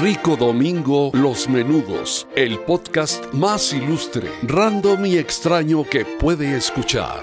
[0.00, 7.20] Rico Domingo Los Menudos, el podcast más ilustre, random y extraño que puede escuchar.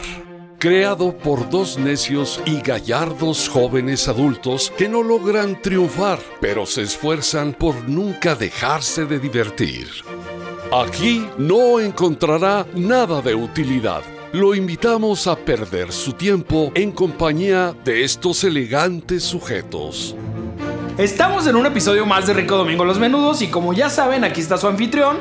[0.59, 7.53] Creado por dos necios y gallardos jóvenes adultos que no logran triunfar, pero se esfuerzan
[7.53, 9.87] por nunca dejarse de divertir.
[10.71, 14.03] Aquí no encontrará nada de utilidad.
[14.33, 20.15] Lo invitamos a perder su tiempo en compañía de estos elegantes sujetos.
[20.97, 24.41] Estamos en un episodio más de Rico Domingo Los Menudos y como ya saben, aquí
[24.41, 25.17] está su anfitrión.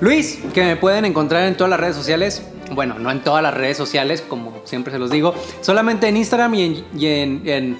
[0.00, 2.42] Luis, que me pueden encontrar en todas las redes sociales.
[2.72, 5.34] Bueno, no en todas las redes sociales, como siempre se los digo.
[5.62, 7.78] Solamente en Instagram y en, y en, en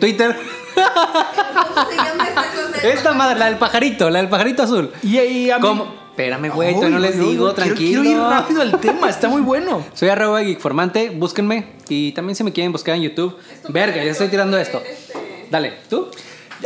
[0.00, 0.34] Twitter.
[2.82, 4.90] Esta madre, la del pajarito, la del pajarito azul.
[5.02, 6.00] Y ahí a mí- ¿Cómo?
[6.12, 8.02] Espérame, güey, no les digo, quiero- tranquilo.
[8.02, 9.84] Quiero ir rápido al tema, está muy bueno.
[9.94, 11.66] Soy arroba geekformante, búsquenme.
[11.88, 13.36] Y también si me quieren buscar en YouTube.
[13.68, 14.82] Verga, ya estoy tirando esto.
[15.50, 16.08] Dale, ¿tú?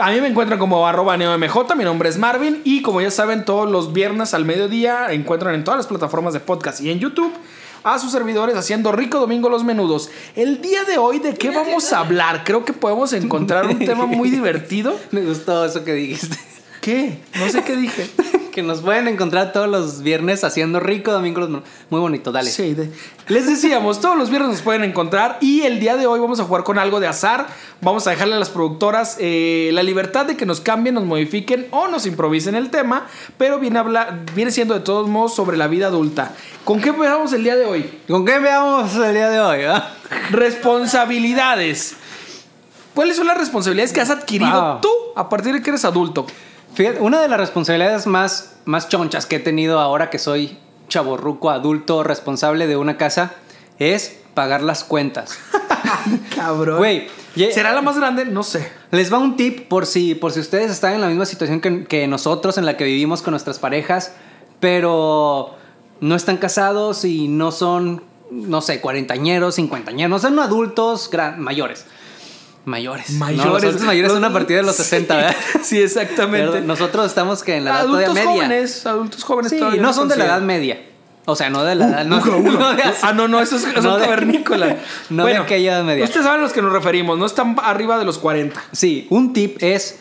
[0.01, 3.45] A mí me encuentran como arroba neomj, mi nombre es Marvin y como ya saben,
[3.45, 7.33] todos los viernes al mediodía encuentran en todas las plataformas de podcast y en YouTube
[7.83, 10.11] a sus servidores haciendo Rico Domingo Los Menudos.
[10.35, 12.43] El día de hoy, ¿de qué vamos a hablar?
[12.45, 14.99] Creo que podemos encontrar un tema muy divertido.
[15.13, 16.37] Me gustó eso que dijiste.
[16.81, 17.19] ¿Qué?
[17.38, 18.10] No sé qué dije.
[18.57, 21.62] que nos pueden encontrar todos los viernes haciendo rico domingo.
[21.90, 22.51] Muy bonito, dale.
[22.51, 22.90] Sí, de-
[23.29, 26.45] les decíamos, todos los viernes nos pueden encontrar y el día de hoy vamos a
[26.45, 27.48] jugar con algo de azar.
[27.82, 31.66] Vamos a dejarle a las productoras eh, la libertad de que nos cambien, nos modifiquen
[31.71, 35.59] o nos improvisen el tema, pero viene, a hablar, viene siendo de todos modos sobre
[35.59, 36.32] la vida adulta.
[36.65, 37.91] ¿Con qué empezamos el día de hoy?
[38.09, 39.65] ¿Con qué veamos el día de hoy?
[39.65, 39.93] ah?
[40.30, 41.95] Responsabilidades.
[42.95, 44.80] ¿Cuáles son las responsabilidades que has adquirido Wow.
[44.80, 46.26] tú a partir de que eres adulto?
[46.77, 51.51] Fíjate, una de las responsabilidades más, más chonchas que he tenido ahora que soy chaborruco,
[51.51, 53.32] adulto, responsable de una casa,
[53.79, 55.38] es pagar las cuentas.
[56.37, 56.77] Cabrón.
[56.79, 58.27] Güey, ye- ¿será la más grande?
[58.27, 58.71] No sé.
[58.91, 61.85] Les va un tip por si, por si ustedes están en la misma situación que,
[61.87, 64.12] que nosotros, en la que vivimos con nuestras parejas,
[64.60, 65.54] pero
[66.00, 71.87] no están casados y no son, no sé, cuarentañeros, cincuentañeros, no son adultos gran- mayores.
[72.66, 73.10] Mayores.
[73.12, 73.47] No, Mayores.
[73.47, 75.37] los adultos mayores son Los- a partir de los 60, Sí, ¿verdad?
[75.62, 76.53] Sí, exactamente.
[76.53, 78.43] Pero nosotros estamos que en la edad todavía adultos media.
[78.44, 80.81] jóvenes, adultos jóvenes Sí, todavía no son de la edad media.
[81.28, 82.05] O sea, no de la edad.
[82.05, 82.21] No,
[82.75, 84.06] de- ah, no, no, eso es, es no de-
[85.10, 86.05] no de aquella edad media.
[86.05, 88.60] Ustedes saben a los que nos referimos, no están arriba de los 40.
[88.72, 89.99] Sí, un tip es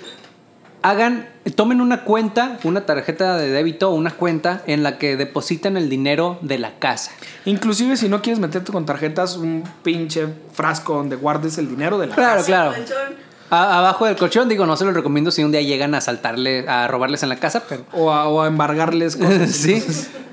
[0.82, 5.78] hagan, tomen una cuenta, una tarjeta de débito o una cuenta en la que depositen
[5.78, 7.12] el dinero de la casa.
[7.46, 12.08] Inclusive si no quieres meterte con tarjetas, un pinche frasco donde guardes el dinero de
[12.08, 12.46] la Claro, casa.
[12.48, 12.74] claro.
[13.52, 16.68] A- abajo del colchón, digo, no se lo recomiendo si un día llegan a saltarle,
[16.68, 19.52] a robarles en la casa, pero O a, o a embargarles cosas.
[19.52, 19.84] sí.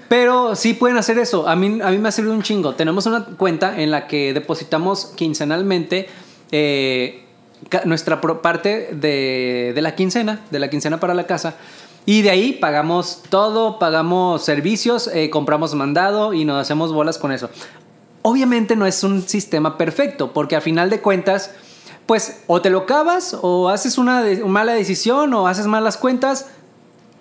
[0.08, 1.48] Pero sí pueden hacer eso.
[1.48, 2.74] A mí, a mí me ha servido un chingo.
[2.74, 6.08] Tenemos una cuenta en la que depositamos quincenalmente
[6.50, 7.21] eh,
[7.84, 11.54] nuestra parte de, de la quincena, de la quincena para la casa.
[12.04, 17.30] Y de ahí pagamos todo, pagamos servicios, eh, compramos mandado y nos hacemos bolas con
[17.32, 17.48] eso.
[18.22, 21.52] Obviamente no es un sistema perfecto, porque a final de cuentas,
[22.06, 26.46] pues o te lo cavas o haces una de- mala decisión o haces malas cuentas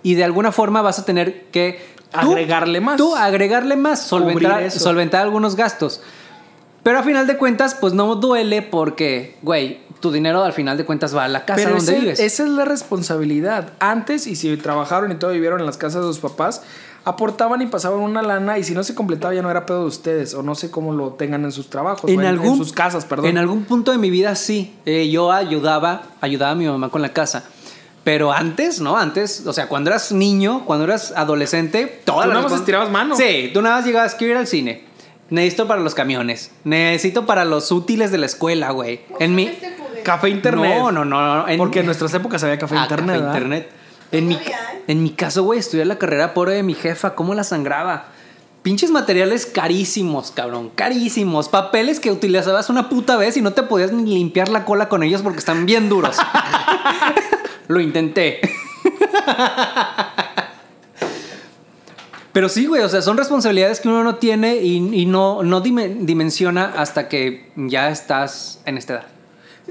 [0.03, 1.79] y de alguna forma vas a tener que
[2.19, 2.97] tú- Agregarle más.
[2.97, 6.01] Tú agregarle más, solventar, solventar algunos gastos.
[6.83, 10.85] Pero a final de cuentas, pues no duele porque, güey, tu dinero al final de
[10.85, 12.19] cuentas va a la casa Pero donde ese- vives.
[12.19, 13.73] esa es la responsabilidad.
[13.79, 16.63] Antes, y si trabajaron y todo vivieron en las casas de sus papás,
[17.03, 19.87] aportaban y pasaban una lana y si no se completaba ya no era pedo de
[19.87, 23.27] ustedes o no sé cómo lo tengan en sus trabajos, o en, sus casas, perdón.
[23.27, 24.75] En algún punto de mi vida sí.
[24.85, 27.43] Eh, yo ayudaba, ayudaba a mi mamá con la casa.
[28.03, 28.97] Pero antes, ¿no?
[28.97, 32.89] Antes, o sea, cuando eras niño, cuando eras adolescente, todas Tú las nada más estirabas
[32.89, 33.15] mano.
[33.15, 34.85] Sí, tú nada más llegabas, quiero ir al cine.
[35.29, 36.51] Necesito para los camiones.
[36.63, 39.01] Necesito para los útiles de la escuela, güey.
[39.19, 39.49] En mi...
[40.03, 40.77] Café internet.
[40.79, 41.35] No, no, no.
[41.43, 43.07] no, en- Porque en nuestras épocas había café Ah, internet.
[43.15, 43.35] café ¿verdad?
[43.37, 43.69] internet.
[44.11, 44.37] En mi,
[44.87, 47.15] en mi caso, güey, estudié la carrera pobre de mi jefa.
[47.15, 48.07] ¿Cómo la sangraba?
[48.61, 50.69] Pinches materiales carísimos, cabrón.
[50.75, 51.49] Carísimos.
[51.49, 55.01] Papeles que utilizabas una puta vez y no te podías ni limpiar la cola con
[55.03, 56.17] ellos porque están bien duros.
[57.67, 58.41] Lo intenté.
[62.33, 65.61] Pero sí, güey, o sea, son responsabilidades que uno no tiene y, y no, no
[65.61, 69.05] dime- dimensiona hasta que ya estás en esta edad.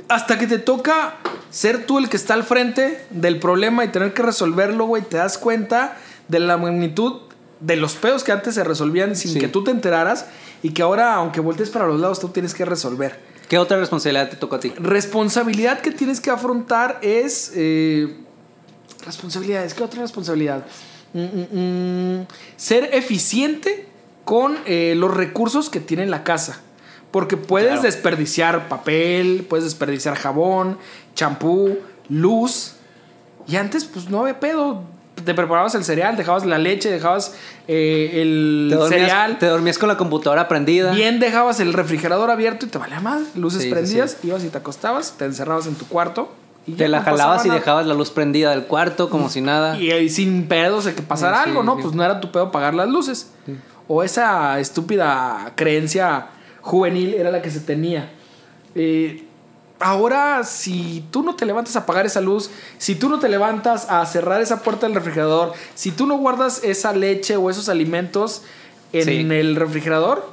[0.09, 1.17] Hasta que te toca
[1.51, 5.17] ser tú el que está al frente del problema y tener que resolverlo, güey, te
[5.17, 5.97] das cuenta
[6.29, 7.23] de la magnitud
[7.61, 9.39] de los pedos que antes se resolvían sin Sí.
[9.41, 10.27] que tú te enteraras
[10.63, 13.19] y que ahora, aunque voltees para los lados, tú tienes que resolver.
[13.49, 14.73] ¿Qué otra responsabilidad te tocó a ti?
[14.79, 17.53] Responsabilidad que tienes que afrontar es.
[17.55, 18.17] eh,
[19.05, 19.75] responsabilidades.
[19.75, 20.65] ¿Qué otra responsabilidad?
[21.13, 22.27] Mm, mm, mm,
[22.57, 23.87] ser eficiente
[24.25, 26.61] con eh, los recursos que tiene la casa.
[27.11, 27.83] Porque puedes Claro.
[27.83, 30.79] desperdiciar papel, puedes desperdiciar jabón,
[31.15, 31.79] champú,
[32.09, 32.75] luz.
[33.49, 34.83] Y antes, pues no había pedo.
[35.25, 37.35] Te preparabas el cereal, dejabas la leche, dejabas
[37.69, 39.39] eh, el Te dormías, cereal.
[39.39, 40.93] te dormías con la computadora prendida.
[40.93, 43.23] Bien dejabas el refrigerador abierto y te valía más.
[43.37, 44.29] Luces Sí, prendidas, sí.
[44.29, 46.33] ibas y te acostabas, te encerrabas en tu cuarto.
[46.67, 47.59] Y Te la no jalabas y nada.
[47.61, 49.79] dejabas la luz prendida del cuarto como si nada.
[49.79, 51.77] Y, ahí sin pedos de que pasara algo, ¿no?
[51.79, 53.31] Pues no era tu pedo apagar las luces.
[53.89, 56.27] O esa estúpida creencia
[56.61, 58.11] juvenil era la que se tenía.
[58.75, 59.25] Eh,
[59.79, 63.87] ahora, si tú no te levantas a apagar esa luz, si tú no te levantas
[63.91, 68.43] a cerrar esa puerta del refrigerador, si tú no guardas esa leche o esos alimentos
[68.93, 69.35] en Sí.
[69.35, 70.31] el refrigerador,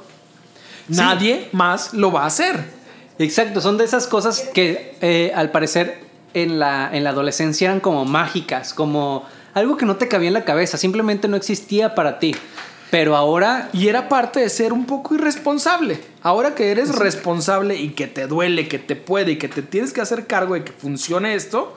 [0.88, 0.96] Sí.
[0.96, 2.76] nadie más lo va a hacer.
[3.18, 6.00] Exacto, son de esas cosas que eh, al parecer
[6.34, 10.34] en la, en la adolescencia eran como mágicas, como algo que no te cabía en
[10.34, 12.34] la cabeza, simplemente no existía para ti.
[12.90, 16.00] Pero ahora, Y era parte de ser un poco irresponsable.
[16.22, 19.92] Ahora que eres responsable y que te duele, que te puede y que te tienes
[19.92, 21.76] que hacer cargo de que funcione esto,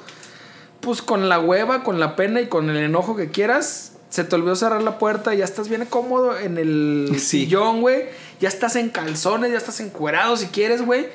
[0.80, 4.36] pues con la hueva, con la pena y con el enojo que quieras, se te
[4.36, 7.20] olvidó cerrar la puerta y ya estás bien cómodo en el Sí.
[7.46, 8.06] sillón, güey.
[8.40, 11.08] Ya estás en calzones, ya estás encuerado si quieres, güey.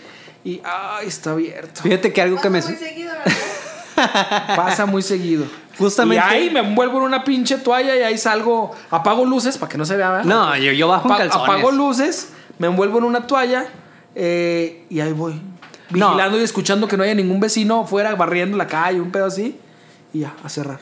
[0.44, 1.81] Y, ay, está abierto.
[1.82, 2.60] fíjate que algo que me...
[2.62, 4.56] Pasa muy seguido, ¿verdad?
[4.56, 5.46] Pasa muy seguido.
[5.78, 9.70] Justamente- Y ahí me envuelvo en una pinche toalla y ahí salgo, apago luces para
[9.70, 10.11] que no se vea.
[10.11, 10.25] ¿verdad?
[10.25, 11.49] No, yo, yo bajo en calzones.
[11.49, 13.67] apago luces, me envuelvo en una toalla
[14.14, 15.34] eh, y ahí voy.
[15.90, 16.08] No.
[16.08, 19.61] Vigilando y escuchando que no haya ningún vecino fuera barriendo la calle, un pedo así.
[20.12, 20.78] Y ya, a cerrar.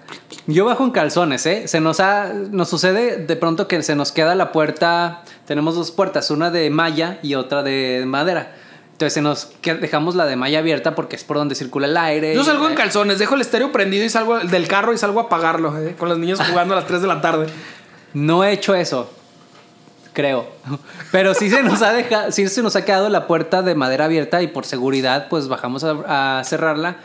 [0.47, 1.67] Yo bajo en calzones, ¿eh?
[1.67, 5.91] Se nos ha, nos sucede de pronto que se nos queda la puerta, tenemos dos
[5.91, 8.55] puertas, una de malla y otra de madera.
[8.95, 9.51] Entonces se nos
[9.81, 12.33] dejamos la de malla abierta porque es por donde circula el aire.
[12.33, 15.25] Yo salgo en calzones, dejo el estéreo prendido y salgo del carro y salgo a
[15.25, 17.47] apagarlo, eh, con los niños jugando a las 3 de la tarde.
[18.13, 19.11] No he hecho eso,
[20.13, 20.47] creo.
[21.11, 24.05] Pero sí se nos ha dejado, sí se nos ha quedado la puerta de madera
[24.05, 26.99] abierta y por seguridad pues bajamos a, a cerrarla.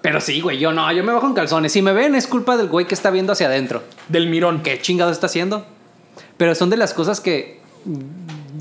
[0.00, 1.72] Pero sí, güey, yo no, yo me bajo en calzones.
[1.72, 3.82] Si me ven es culpa del güey que está viendo hacia adentro.
[4.08, 4.62] Del mirón.
[4.62, 5.66] ¿Qué chingado está haciendo?
[6.38, 7.60] Pero son de las cosas que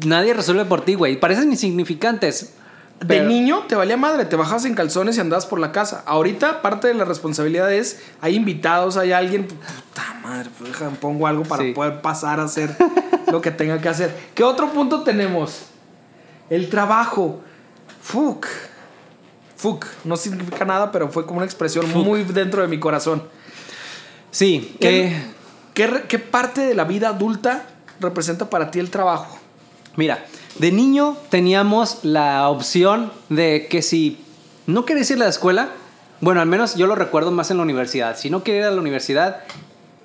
[0.05, 1.17] nadie resuelve por ti, güey.
[1.17, 2.56] Parecen insignificantes.
[2.99, 6.03] De niño te valía madre, te bajabas en calzones y andabas por la casa.
[6.07, 11.27] Ahorita parte de la responsabilidad es, hay invitados, hay alguien, puta madre, pues déjame, pongo
[11.27, 11.73] algo para Sí.
[11.73, 12.75] poder pasar a hacer
[13.31, 14.15] lo que tenga que hacer.
[14.33, 15.65] ¿Qué otro punto tenemos?
[16.49, 17.39] El trabajo.
[18.01, 18.47] Fuck.
[19.57, 19.85] Fuck.
[20.03, 23.23] No significa nada, pero fue como una expresión muy dentro de mi corazón.
[24.31, 27.65] Sí, ¿Qué, eh, qué parte de la vida adulta
[27.99, 29.37] representa para ti el trabajo?
[29.95, 30.23] mira,
[30.59, 34.23] de niño teníamos la opción de que si
[34.65, 35.69] no querías ir a la escuela,
[36.21, 38.17] bueno, al menos yo lo recuerdo más en la universidad.
[38.17, 39.41] Si no quería ir a la universidad,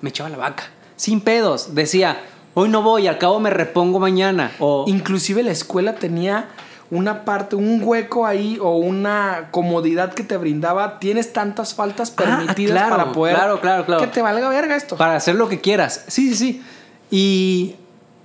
[0.01, 0.65] me echaba la vaca.
[0.95, 1.73] Sin pedos.
[1.75, 2.21] Decía,
[2.53, 4.51] hoy no voy, al cabo me repongo mañana.
[4.59, 6.49] O Inclusive la escuela tenía
[6.91, 10.99] una parte, un hueco ahí o una comodidad que te brindaba.
[10.99, 14.01] Tienes tantas faltas Ah, permitidas claro, para poder claro, claro, claro.
[14.01, 14.95] que te valga verga esto.
[14.97, 16.05] Para hacer lo que quieras.
[16.07, 16.63] Sí, sí, sí.
[17.09, 17.75] Y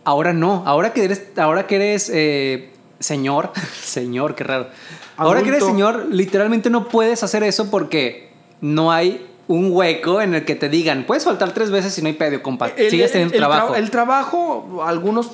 [0.09, 0.63] ahora no.
[0.67, 3.53] Ahora que eres, ahora que eres eh, señor,
[3.83, 4.69] señor, qué raro.
[5.17, 10.35] Ahora que eres señor, literalmente no puedes hacer eso porque no hay un hueco en
[10.35, 12.69] el que te digan, puedes faltar tres veces y no hay pedo, compa.
[12.77, 13.75] El- Sigues teniendo el, tra- trabajo.
[13.75, 15.31] el trabajo, algunos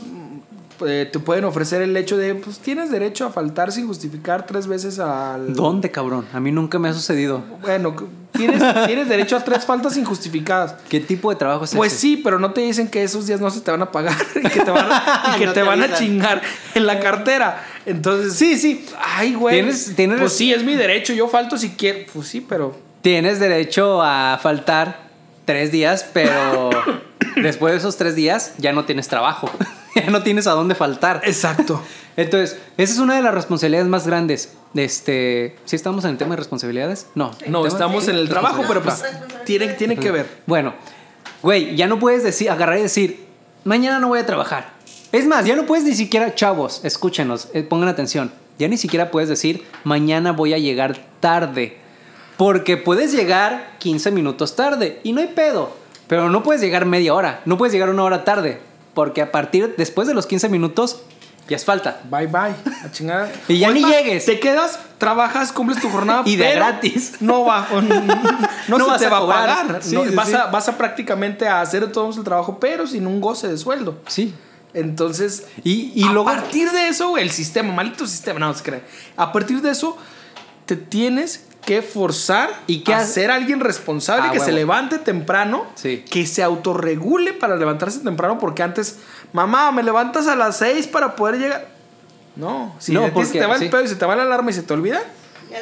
[0.87, 4.67] eh, te pueden ofrecer el hecho de, pues tienes derecho a faltar sin justificar tres
[4.67, 5.55] veces al...
[5.55, 6.27] ¿Dónde, cabrón?
[6.33, 7.43] A mí nunca me ha sucedido.
[7.63, 7.95] Bueno,
[8.33, 10.75] tienes, tienes derecho a tres faltas injustificadas.
[10.89, 12.01] ¿Qué tipo de trabajo es Pues ese?
[12.01, 14.49] sí, pero no te dicen que esos días no se te van a pagar y
[14.49, 15.99] que te van a, y que No te te van a avisan.
[16.05, 16.43] chingar
[16.75, 17.65] en la cartera.
[17.87, 18.85] Entonces, Sí, sí.
[19.03, 19.57] ay, güey.
[19.57, 21.13] Tienes- tienes- Pues sí, es mi derecho.
[21.13, 22.01] Yo falto si quiero.
[22.13, 22.77] Pues sí, pero.
[23.03, 25.05] Tienes derecho a faltar
[25.45, 26.71] tres días, pero
[27.37, 29.51] después de esos tres días ya no tienes trabajo.
[30.05, 31.23] ya no tienes a dónde faltar.
[31.25, 31.83] Exacto.
[32.17, 34.53] Entonces, esa es una de las responsabilidades más grandes.
[34.75, 37.07] Este, ¿sí estamos en el tema de responsabilidades?
[37.15, 37.33] No.
[37.47, 39.03] No, estamos en el trabajo, pero pues
[39.45, 40.29] tiene, tiene que ver.
[40.47, 40.75] Bueno,
[41.43, 43.27] güey, ya no puedes decir, agarrar y decir,
[43.65, 44.75] mañana no voy a trabajar.
[45.13, 48.33] Es más, ya no puedes ni siquiera, chavos, escúchenos, eh, pongan atención.
[48.59, 51.79] Ya ni siquiera puedes decir, mañana voy a llegar tarde.
[52.37, 55.77] Porque puedes llegar 15 minutos tarde y no hay pedo.
[56.09, 58.61] Pero no puedes llegar media hora, no puedes llegar una hora tarde.
[58.95, 61.03] Porque a partir, después de los 15 minutos,
[61.49, 62.01] ya es falta.
[62.11, 62.55] Bye bye.
[62.85, 63.31] A chingada.
[63.49, 64.25] Y ya ni llegues.
[64.25, 66.23] Te quedas, trabajas, cumples tu jornada.
[66.27, 67.15] Y de pero gratis.
[67.21, 67.69] No va.
[67.71, 69.83] No, No se vas te va a pagar.
[69.83, 70.35] Sí, No, sí, vas, sí.
[70.35, 74.01] A, vas a prácticamente a hacer todo el trabajo, pero sin un goce de sueldo.
[74.07, 74.33] Sí.
[74.73, 76.25] Entonces, Y, y a luego...
[76.25, 78.83] partir de eso, el sistema, maldito sistema, no se cree.
[79.17, 79.97] A partir de eso,
[80.67, 83.13] te tienes que forzar ¿Y qué a hace?
[83.15, 86.05] ser alguien responsable Ah, que se levante temprano, Sí.
[86.11, 88.99] que se autorregule para levantarse temprano, porque antes,
[89.33, 91.69] mamá, me levantas a las 6 para poder llegar.
[92.37, 94.55] No, si No, se te va el pedo y se te va la alarma y
[94.55, 95.01] se te olvida,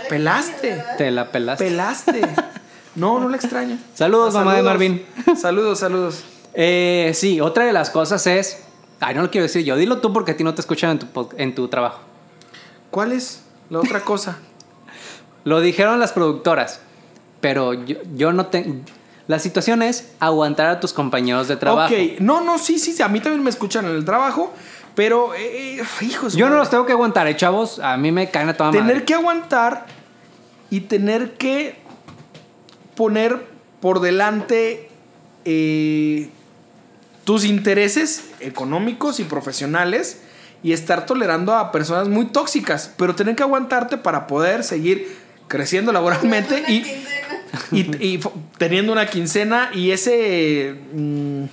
[0.08, 0.82] pelaste.
[0.98, 1.64] Te la pelaste.
[1.64, 2.20] Pelaste.
[2.94, 3.78] No, no la extraño.
[3.94, 5.02] Saludos, mamá de Marvin.
[5.40, 6.24] Saludos, saludos.
[6.52, 8.64] Eh, sí, otra de las cosas es.
[9.00, 9.76] Ay, no lo quiero decir yo.
[9.76, 12.00] Dilo tú porque a ti no te escuchan en tu, en tu trabajo.
[12.90, 13.40] ¿Cuál es
[13.70, 14.36] la otra cosa?
[15.44, 16.80] Lo dijeron las productoras,
[17.40, 18.76] pero yo, yo no tengo.
[19.28, 21.94] La situación es aguantar a tus compañeros de trabajo.
[21.94, 24.52] Ok, no, no, sí, sí, sí, a mí también me escuchan en el trabajo,
[24.94, 26.34] pero, eh, eh, hijos.
[26.34, 27.78] Yo no los tengo que aguantar, ¿eh, chavos?
[27.78, 29.04] A mí me caen a toda Tener madre.
[29.04, 29.86] que aguantar
[30.70, 31.76] y tener que
[32.96, 33.46] poner
[33.80, 34.88] por delante
[35.44, 36.28] eh,
[37.24, 40.22] tus intereses económicos y profesionales
[40.62, 45.92] y estar tolerando a personas muy tóxicas, pero tener que aguantarte para poder seguir creciendo
[45.92, 46.84] laboralmente y,
[47.72, 48.20] y,
[48.58, 51.44] teniendo una quincena y ese mm,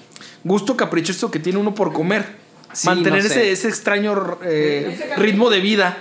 [0.44, 2.38] gusto caprichoso que tiene uno por comer.
[2.72, 3.40] Sí, Mantener no sé.
[3.42, 5.98] ese, ese extraño eh, ritmo de vida.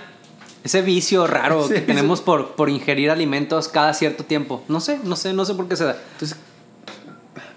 [0.63, 4.63] Ese vicio raro Sí, que tenemos por, por ingerir alimentos cada cierto tiempo.
[4.67, 5.97] No sé, no sé, no sé por qué se da.
[6.13, 6.37] Entonces,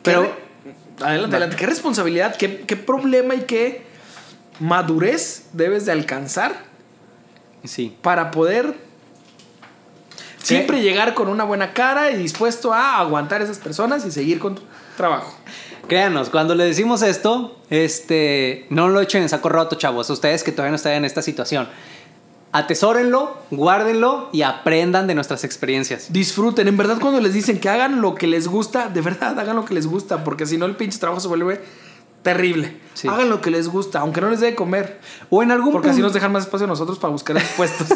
[0.03, 1.57] Pero- Pero, adelante, adelante.
[1.57, 3.83] ¿Qué responsabilidad, qué, qué problema y qué
[4.61, 6.65] madurez debes de alcanzar
[7.65, 7.97] Sí.
[8.03, 8.75] para poder
[10.43, 14.39] siempre llegar con una buena cara y dispuesto a aguantar a esas personas y seguir
[14.39, 14.63] con tu
[14.97, 15.35] trabajo?
[15.89, 20.09] Créanos, cuando le decimos esto, este, no lo echen en saco roto, chavos.
[20.11, 21.69] Ustedes que todavía no están en esta situación.
[22.53, 26.13] Atesórenlo, guárdenlo y aprendan de nuestras experiencias.
[26.13, 29.57] Disfruten, en verdad cuando les dicen que hagan lo que les gusta, de verdad hagan
[29.57, 31.63] lo que les gusta, porque si no el pinche trabajo se vuelve
[32.23, 32.81] terrible.
[32.95, 33.09] Sí.
[33.09, 35.01] Hagan lo que les gusta, aunque no les dé de comer,
[35.31, 37.89] O en algún porque así nos dejan más espacio a nosotros para buscar puestos.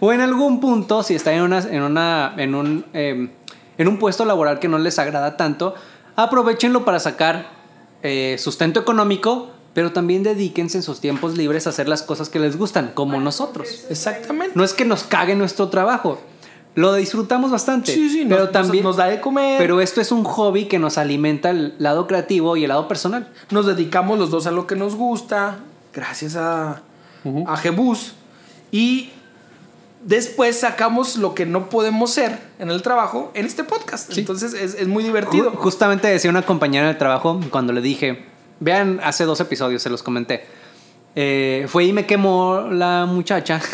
[0.00, 3.30] O en algún punto, si están en, una, en, una, en, un, eh,
[3.78, 5.74] en un puesto laboral que no les agrada tanto,
[6.16, 7.50] aprovechenlo para sacar
[8.02, 12.38] eh, sustento económico, pero también dedíquense en sus tiempos libres a hacer las cosas que
[12.38, 13.84] les gustan, como nosotros.
[13.90, 14.52] Exactamente.
[14.54, 16.18] No es que nos cague nuestro trabajo,
[16.76, 17.92] lo disfrutamos bastante.
[17.92, 19.58] Sí, sí, pero nos- también nos da de comer.
[19.58, 23.28] Pero esto es un hobby que nos alimenta el lado creativo y el lado personal.
[23.50, 25.58] Nos dedicamos los dos a lo que nos gusta,
[25.92, 26.82] gracias a,
[27.46, 28.12] a Jebus.
[28.70, 29.10] Y
[30.04, 34.16] después sacamos lo que no podemos ser en el trabajo en este podcast.
[34.16, 35.52] Entonces es, es muy divertido.
[35.52, 38.26] Ju- Justamente decía una compañera del trabajo cuando le dije,
[38.60, 40.44] vean, hace dos episodios se los comenté.
[41.14, 43.60] Eh, fue y me quemó la muchacha.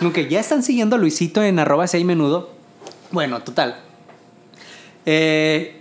[0.00, 2.50] Nunca, ya están siguiendo a Luisito en arroba seis menudo.
[3.10, 3.76] Bueno, total.
[5.06, 5.78] Eh,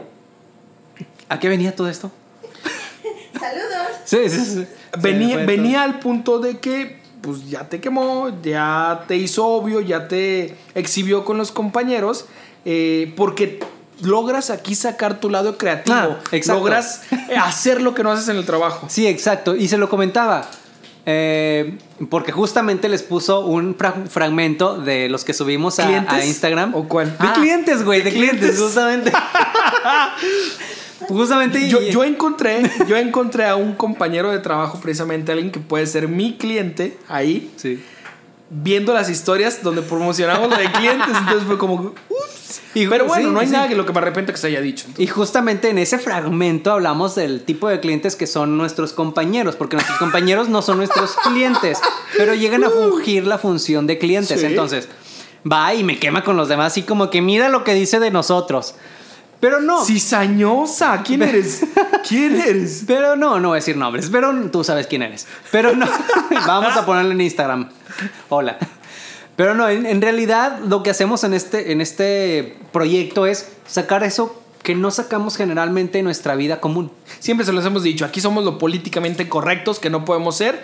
[1.29, 2.11] ¿A qué venía todo esto?
[3.39, 3.87] Saludos.
[4.05, 4.67] Sí, sí, sí.
[5.01, 10.07] venía, venía al punto de que pues ya te quemó, ya te hizo obvio, ya
[10.07, 12.25] te exhibió con los compañeros,
[12.63, 13.59] eh, porque
[14.01, 16.59] logras aquí sacar tu lado creativo, Ah, exacto.
[16.61, 17.01] logras
[17.41, 18.87] hacer lo que no haces en el trabajo.
[18.89, 19.55] Sí, exacto.
[19.55, 20.47] Y se lo comentaba.
[21.09, 21.77] Eh,
[22.09, 26.75] porque justamente les puso un fra- fragmento de los que subimos a, Instagram.
[26.75, 27.11] ¿O cuál?
[27.11, 28.61] De Ah, clientes, güey, de, de clientes, clientes.
[28.61, 29.11] justamente.
[31.07, 31.69] justamente.
[31.69, 36.07] Yo, yo encontré, yo encontré a un compañero de trabajo, precisamente alguien que puede ser
[36.07, 37.81] mi cliente ahí, Sí.
[38.49, 41.15] viendo las historias donde promocionamos lo de clientes.
[41.17, 41.93] Entonces fue como.
[42.73, 43.53] Y- Pero bueno, sí, no hay sí.
[43.53, 44.85] nada que lo que me arrepiento que se haya dicho.
[44.97, 49.75] Y justamente en ese fragmento hablamos del tipo de clientes que son nuestros compañeros, porque
[49.75, 51.79] nuestros compañeros no son nuestros clientes,
[52.17, 54.39] pero llegan a fungir la función de clientes.
[54.39, 54.45] Sí.
[54.45, 54.87] Entonces,
[55.49, 58.11] va y me quema con los demás, así como que mira lo que dice de
[58.11, 58.75] nosotros.
[59.39, 59.85] Pero no.
[59.85, 61.61] Cizañosa, ¿quién eres?
[62.07, 62.83] ¿Quién eres?
[62.87, 65.27] Pero no, no voy a decir nombres, pero tú sabes quién eres.
[65.51, 65.85] Pero no,
[66.47, 67.69] vamos a ponerlo en Instagram.
[68.29, 68.57] Hola.
[69.37, 74.03] Pero no, en, en realidad lo que hacemos en este, en este proyecto es sacar
[74.03, 76.91] eso que no sacamos generalmente en nuestra vida común.
[77.19, 80.61] Siempre se los hemos dicho, aquí somos lo políticamente correctos que no podemos ser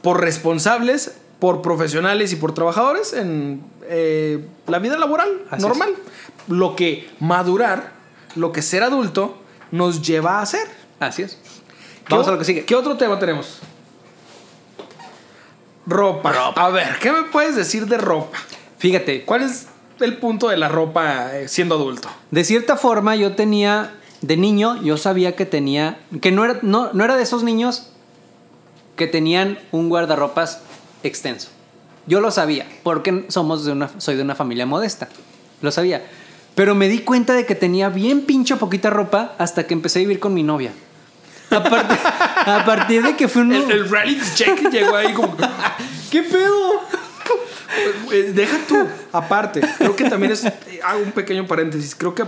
[0.00, 5.96] por responsables, por profesionales y por trabajadores en eh, la vida laboral Así normal.
[6.48, 7.92] Lo que madurar,
[8.36, 9.36] lo que ser adulto
[9.70, 10.66] nos lleva a hacer.
[11.00, 11.38] Así es.
[12.06, 12.64] ¿Qué Vamos a lo que sigue.
[12.64, 13.60] ¿Qué otro tema tenemos?
[15.90, 16.52] Ropa.
[16.56, 18.38] A ver, ¿qué me puedes decir de ropa?
[18.78, 19.66] Fíjate, ¿Cuál es
[19.98, 22.08] el punto de la ropa eh, siendo adulto?
[22.30, 23.92] de cierta forma yo tenía,
[24.22, 27.90] de niño, yo sabía que tenía, que no era, no, no era de esos niños
[28.96, 30.60] que tenían un guardarropas
[31.02, 31.50] extenso.
[32.06, 35.08] Yo lo sabía, porque somos de una, soy de una familia modesta.
[35.60, 36.02] Lo sabía.
[36.54, 40.02] Pero me di cuenta de que tenía bien pincho poquita ropa hasta que empecé a
[40.02, 40.72] vivir con mi novia.
[41.50, 43.52] Aparte- a partir de que fue un...
[43.52, 45.36] El, el reality check llegó ahí como...
[46.10, 46.80] ¿Qué pedo?
[48.12, 48.76] Eh, Deja tú,
[49.12, 52.24] aparte, creo que también es, eh, hago un pequeño paréntesis, creo que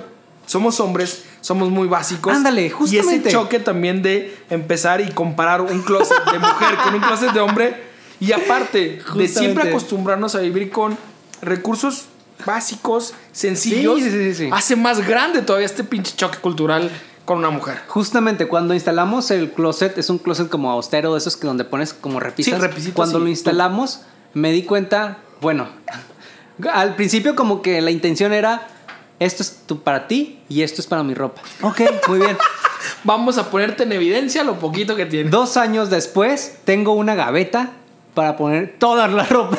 [0.46, 2.32] somos hombres, somos muy básicos.
[2.36, 3.28] Ándale, Y justamente.
[3.28, 7.40] ese choque también de empezar y comparar un closet de mujer con un closet de
[7.40, 7.82] hombre.
[8.20, 9.28] Y aparte, de Justamente.
[9.32, 10.96] siempre acostumbrarnos a vivir con
[11.40, 12.04] recursos
[12.46, 14.50] básicos, sencillos, Sí, sí, sí, sí.
[14.52, 16.88] hace más grande todavía este pinche choque cultural
[17.24, 17.80] con una mujer.
[17.88, 21.92] Justamente cuando instalamos el closet, es un closet como austero, de esos que donde pones
[21.94, 22.54] como repisas.
[22.54, 23.24] Sí, repisitas, Cuando sí.
[23.24, 24.00] lo instalamos,
[24.34, 25.68] me di cuenta, bueno,
[26.72, 28.66] al principio como que la intención era,
[29.20, 31.42] esto es tu- para ti y esto es para mi ropa.
[31.62, 32.36] Ok, muy bien.
[33.04, 35.30] Vamos a ponerte en evidencia lo poquito que tiene.
[35.30, 37.70] Dos años después, tengo una gaveta
[38.14, 39.56] para poner toda la ropa.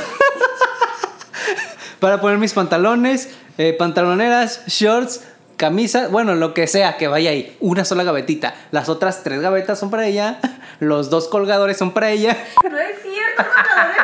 [2.00, 5.22] para poner mis pantalones, eh, pantaloneras, shorts,
[5.64, 7.56] camisas, bueno, lo que sea que vaya ahí.
[7.62, 8.54] Una sola gavetita.
[8.72, 10.40] Las otras tres gavetas son para ella.
[10.82, 12.36] Los dos colgadores son para ella.
[12.70, 13.98] No es cierto, contadores.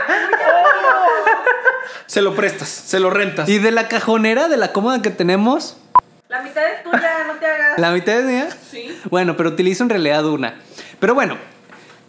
[2.06, 3.50] Se lo prestas, se lo rentas.
[3.50, 5.76] Y de la cajonera, de la cómoda que tenemos,
[6.30, 7.78] La mitad es tuya, no te hagas.
[7.78, 8.48] la mitad es mía.
[8.72, 8.98] Sí.
[9.10, 10.56] Bueno, pero utilizo en realidad una.
[11.00, 11.38] Pero bueno,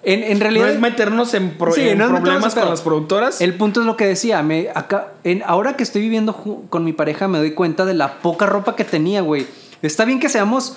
[0.03, 0.71] en, en no realidad...
[0.71, 3.41] es meternos en, pro- Sí, en no problemas con las productoras.
[3.41, 6.35] El punto es lo que decía, me acá en ahora que estoy viviendo
[6.71, 9.47] con mi pareja me doy cuenta de la poca ropa que tenía, güey.
[9.83, 10.77] Está bien que seamos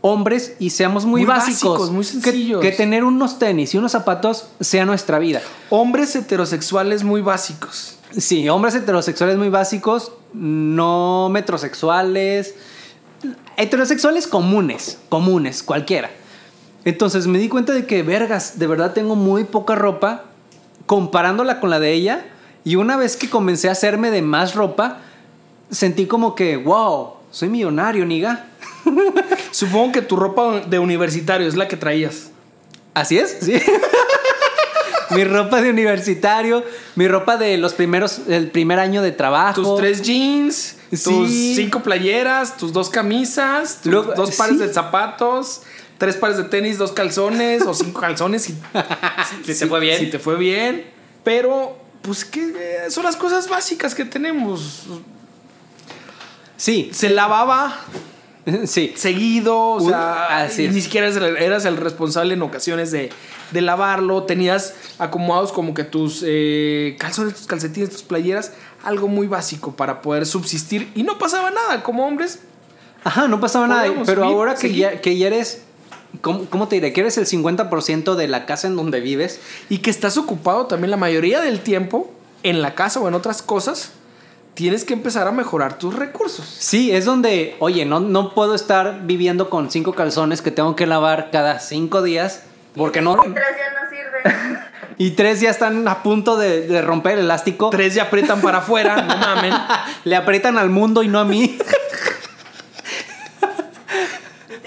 [0.00, 2.60] hombres y seamos muy, Muy básicos, básicos, muy Que- sencillos.
[2.60, 5.40] Que, tener unos tenis y unos zapatos sea nuestra vida.
[5.70, 7.98] Hombres heterosexuales muy básicos.
[8.16, 12.54] Sí, hombres heterosexuales muy básicos, no metrosexuales,
[13.56, 16.10] heterosexuales comunes, comunes, cualquiera.
[16.84, 20.24] Entonces me di cuenta de que, vergas, de verdad tengo muy poca ropa
[20.86, 22.24] comparándola con la de ella.
[22.64, 24.98] Y una vez que comencé a hacerme de más ropa,
[25.70, 28.46] sentí como que, wow, soy millonario, niga.
[29.50, 32.30] Supongo que tu ropa de universitario es la que traías.
[32.94, 33.54] Así es, sí.
[35.10, 39.62] mi ropa de universitario, mi ropa de los primeros, el primer año de trabajo.
[39.62, 41.54] Tus tres jeans, tus Sí.
[41.56, 44.66] cinco playeras, tus dos camisas, tus dos pares sí.
[44.66, 45.62] de zapatos,
[46.02, 48.42] tres pares de tenis, dos calzones o cinco calzones.
[48.42, 48.56] Si,
[49.44, 50.00] Si te fue bien.
[50.00, 50.84] Si te fue bien.
[51.22, 54.88] Pero, pues, que eh, son las cosas básicas que tenemos.
[56.56, 57.78] Sí, Se lavaba
[58.66, 58.92] sí.
[58.96, 63.10] seguido, o sea, así ni siquiera eras el, responsable en ocasiones de,
[63.52, 64.24] de lavarlo.
[64.24, 70.02] Tenías acomodados como que tus eh, calzones, tus calcetines, tus playeras, algo muy básico para
[70.02, 71.84] poder subsistir y no pasaba nada.
[71.84, 72.40] Como hombres,
[73.04, 73.84] Ajá, no pasaba nada.
[74.04, 74.78] Pero vivir, ahora que seguir.
[74.78, 75.62] ya, que ya eres,
[76.20, 76.92] ¿cómo, cómo te diré?
[76.92, 79.40] Que eres el 50% de la casa en donde vives.
[79.68, 82.10] y que estás ocupado también la mayoría del tiempo
[82.42, 83.92] en la casa o en otras cosas,
[84.54, 86.44] tienes que empezar a mejorar tus recursos.
[86.46, 90.86] Sí, es donde, oye, no, no puedo estar viviendo con cinco calzones que tengo que
[90.86, 92.42] lavar cada cinco días.
[92.76, 93.14] Porque no.
[93.14, 94.58] Y tres ya no sirve.
[94.98, 97.70] Y tres ya están a punto de, de romper el elástico.
[97.70, 99.52] Tres ya aprietan para afuera, no mamen.
[100.04, 101.58] Le aprietan al mundo y no a mí.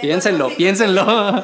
[0.01, 1.43] Piénsenlo, piénsenlo.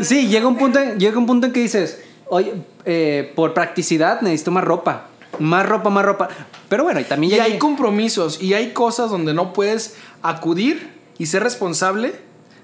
[0.00, 4.20] Sí, llega un punto, en- llega un punto en que dices, oye, eh, por practicidad
[4.20, 5.06] necesito más ropa.
[5.38, 6.28] Más ropa, más ropa.
[6.68, 11.26] Pero bueno, y también Y hay compromisos y hay cosas donde no puedes acudir y
[11.26, 12.14] ser responsable.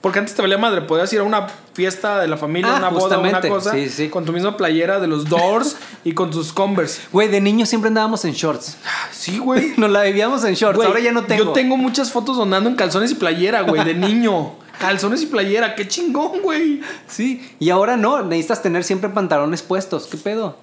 [0.03, 2.88] Porque antes te valía madre, podías ir a una fiesta de la familia, Ah, una
[2.88, 3.49] boda, una justamente.
[3.49, 4.09] cosa, Sí, sí.
[4.09, 7.01] con tu misma playera de los Doors y con tus Converse.
[7.12, 8.77] Güey, de niño siempre andábamos en shorts.
[9.12, 9.75] Sí, güey.
[9.77, 10.77] Nos la vivíamos en shorts.
[10.77, 11.45] Güey, Ahora ya no tengo.
[11.45, 14.55] Yo tengo muchas fotos donde ando en calzones y playera, güey, de niño.
[14.81, 16.81] Calzones y playera, qué chingón, güey.
[17.07, 18.23] Sí, y ahora no.
[18.23, 20.09] Necesitas tener siempre pantalones puestos.
[20.09, 20.59] ¿Qué pedo?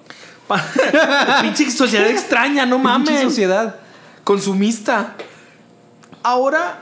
[1.40, 3.22] Pinche sociedad extraña, no Pinche mames.
[3.22, 3.76] sociedad.
[4.24, 5.14] Consumista.
[6.22, 6.80] Ahora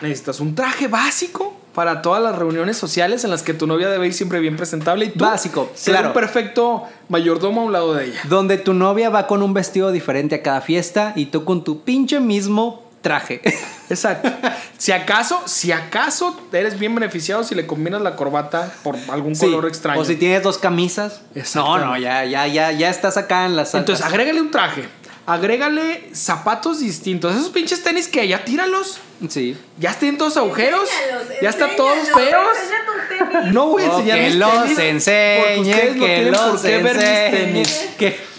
[0.00, 4.06] necesitas un traje básico para todas las reuniones sociales en las que tu novia debe
[4.06, 6.08] ir siempre bien presentable y tú Básico, ser claro.
[6.08, 8.20] un perfecto mayordomo a un lado de ella.
[8.24, 11.82] Donde tu novia va con un vestido diferente a cada fiesta y tú con tu
[11.82, 13.42] pinche mismo traje.
[13.90, 14.32] Exacto.
[14.78, 19.46] si acaso, si acaso eres bien beneficiado si le combinas la corbata por algún Sí,
[19.46, 20.00] color extraño.
[20.00, 21.20] O si tienes dos camisas.
[21.54, 23.80] No, no, ya, ya, ya, ya estás acá en las altas.
[23.80, 24.88] Entonces, agrégale un traje.
[25.26, 27.34] Agrégale zapatos distintos.
[27.34, 28.98] Esos pinches tenis que ya tíralos.
[29.28, 29.56] Sí.
[29.78, 30.82] Ya tienen todos agujeros.
[30.82, 33.52] Enséñalos, Ya están todos feos.
[33.52, 36.60] No voy a enseñar que mis los tenis, porque ustedes no que tienen por los
[36.62, 37.88] qué ver mis tenis.
[37.98, 38.34] Que-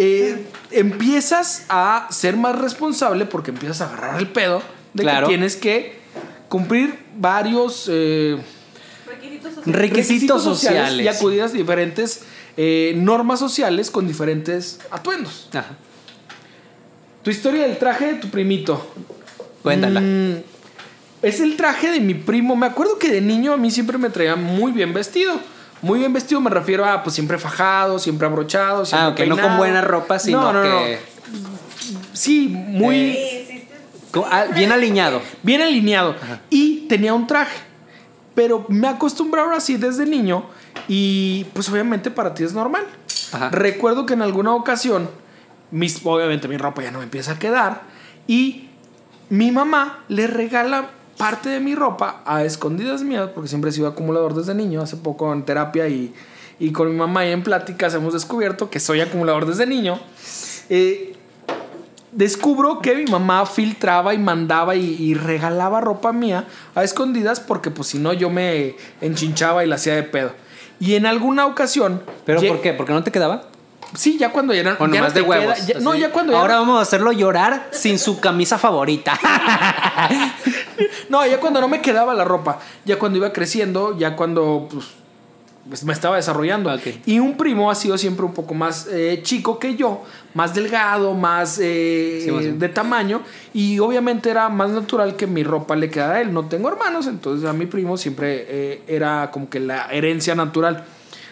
[0.00, 4.62] Eh, empiezas a ser más responsable porque empiezas a agarrar el pedo
[4.94, 5.26] de Claro.
[5.26, 5.98] que tienes que
[6.48, 8.38] cumplir varios eh,
[9.06, 9.80] Requisitos sociales.
[9.90, 11.04] Requisitos sociales.
[11.04, 12.20] y acudir a diferentes
[12.56, 15.48] eh, normas sociales con diferentes atuendos.
[15.52, 15.66] Ajá.
[17.28, 18.90] Tu historia del traje de tu primito.
[19.62, 20.00] Cuéntala.
[20.00, 20.36] Mm,
[21.20, 22.56] es el traje de mi primo.
[22.56, 25.34] Me acuerdo que de niño a mí siempre me traía muy bien vestido.
[25.82, 29.42] Muy bien vestido me refiero a pues siempre fajado, siempre abrochado, siempre Ah, ok, no
[29.42, 30.70] con buena ropa, sino No, no, no.
[30.86, 30.98] que
[32.14, 33.64] Sí, muy Sí, sí.
[34.10, 35.20] co- ah, bien alineado.
[35.42, 36.16] bien alineado.
[36.48, 37.58] Y tenía un traje.
[38.34, 40.46] Pero me acostumbraron así desde niño.
[40.88, 42.86] Y pues obviamente para ti es normal.
[43.32, 43.50] Ajá.
[43.50, 45.10] Recuerdo que en alguna ocasión,
[45.70, 47.82] mis, obviamente mi ropa ya no me empieza a quedar.
[48.26, 48.68] Y
[49.30, 53.88] mi mamá le regala parte de mi ropa a escondidas mías, porque siempre he sido
[53.88, 54.80] acumulador desde niño.
[54.80, 56.14] Hace poco en terapia y,
[56.58, 59.98] y con mi mamá y en pláticas hemos descubierto que soy acumulador desde niño.
[60.70, 61.14] Eh,
[62.12, 67.70] descubro que mi mamá filtraba y mandaba y, y regalaba ropa mía a escondidas porque
[67.70, 70.32] pues si no yo me enchinchaba y la hacía de pedo.
[70.80, 72.02] Y en alguna ocasión...
[72.24, 72.72] ¿Pero por qué?
[72.72, 73.48] ¿Porque no te quedaba?
[73.94, 75.54] Sí, ya cuando ya, O ya nomás de huevos.
[75.58, 79.18] queda- ya- no, cuando ya- Ahora vamos a hacerlo llorar sin su camisa favorita.
[81.08, 84.84] No, ya cuando no me quedaba la ropa, ya cuando iba creciendo, ya cuando pues,
[85.68, 86.72] pues, me estaba desarrollando.
[86.72, 86.82] Ok.
[87.06, 91.14] Y un primo ha sido siempre un poco más eh, chico que yo, más delgado,
[91.14, 93.22] más eh, Sí, de tamaño.
[93.54, 96.32] Y obviamente era más natural que mi ropa le quedara a él.
[96.32, 100.84] No tengo hermanos, entonces a mi primo siempre eh, era como que la herencia natural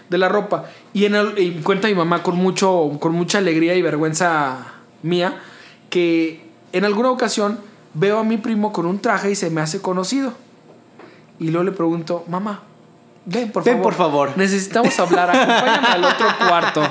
[0.09, 0.65] de la ropa.
[0.93, 4.59] Y, en el, y cuenta mi mamá con, mucho, con mucha alegría y vergüenza
[5.03, 5.37] mía
[5.91, 7.59] que en alguna ocasión
[7.95, 10.33] veo a mi primo con un traje y se me hace conocido.
[11.39, 12.63] Y luego le pregunto, mamá,
[13.25, 13.83] ven por Ven, favor.
[13.93, 14.31] por favor.
[14.37, 16.83] Necesitamos hablar, acompáñame al otro cuarto.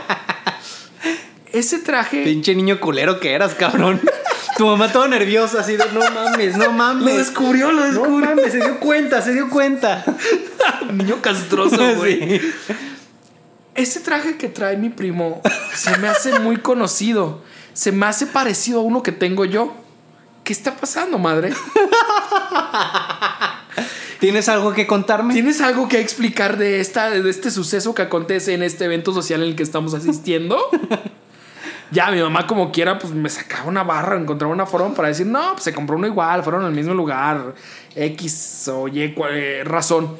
[1.52, 4.02] Ese traje Pinche niño culero que eras, cabrón.
[4.58, 7.06] Tu mamá toda nerviosa, así de no mames, no mames.
[7.06, 8.30] lo descubrió, lo No descubrió.
[8.30, 10.04] mames, se dio cuenta, se dio cuenta.
[10.94, 12.40] Niño castroso, güey.
[12.40, 12.54] Sí.
[13.76, 15.42] Ese traje que trae mi primo
[15.74, 17.42] se me hace muy conocido.
[17.74, 19.74] Se me hace parecido a uno que tengo yo.
[20.46, 21.54] ¿Qué está pasando, madre?
[24.20, 25.34] ¿Tienes algo que contarme?
[25.34, 29.42] ¿Tienes algo que explicar de, esta, de este suceso que acontece en este evento social
[29.42, 30.58] en el que estamos asistiendo?
[31.92, 35.28] ya, mi mamá como quiera, pues me sacaba una barra, encontraba una forma para decir,
[35.28, 37.56] no, pues se compró uno igual, fueron al mismo lugar,
[37.94, 40.18] X o Y eh, razón.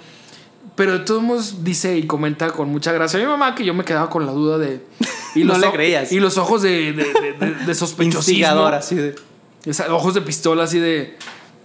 [0.76, 3.74] Pero de todos modos dice y comenta con mucha gracia a mi mamá que yo
[3.74, 4.82] me quedaba con la duda de...
[5.34, 6.12] Y No le creías.
[6.12, 8.20] Y los ojos de, de, de, de- de sospechosismo.
[8.20, 9.16] Instigador, así de.
[9.66, 11.18] Esa- ojos de pistola así de...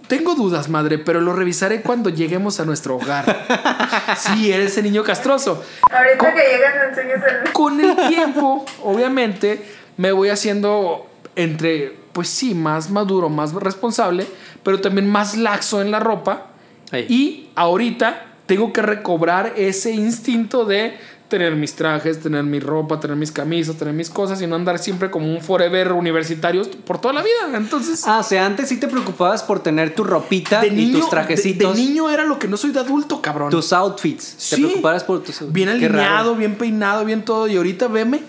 [0.07, 3.47] Tengo dudas, madre, pero lo revisaré cuando lleguemos a nuestro hogar.
[4.17, 5.63] Sí, eres ese niño castroso.
[5.89, 7.51] Ahorita que llegas me enseñas el...
[7.53, 9.63] Con el tiempo, obviamente,
[9.97, 14.27] me voy haciendo entre, pues sí, más maduro, más responsable,
[14.63, 16.47] pero también más laxo en la ropa.
[16.91, 17.05] Ahí.
[17.09, 20.93] Y ahorita tengo que recobrar ese instinto de
[21.29, 24.77] tener mis trajes, tener mi ropa, tener mis camisas, tener mis cosas y no andar
[24.79, 27.55] siempre como un forever universitario por toda la vida.
[27.57, 30.99] Entonces, Ah, o sea, antes sí te preocupabas por tener tu ropita de y niño,
[30.99, 33.49] tus trajecitos, de, de niño era lo que no soy de adulto, cabrón.
[33.49, 34.35] tus outfits.
[34.49, 34.61] Te Sí.
[34.61, 36.01] preocupabas por tus bien Qué raro.
[36.01, 37.47] alineado, bien peinado, bien todo.
[37.47, 38.19] Y ahorita veme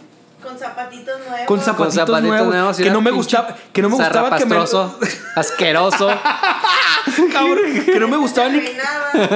[0.43, 1.47] Con zapatitos nuevos.
[1.47, 4.57] con zapatitos, nuevos, que no me gustaba, que no me gustaba que me,
[5.37, 6.09] asqueroso.
[7.33, 8.61] cabrón, que no me gustaba ni